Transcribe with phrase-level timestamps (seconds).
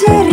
[0.00, 0.29] city.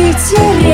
[0.00, 0.69] Питере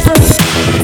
[0.00, 0.77] Thank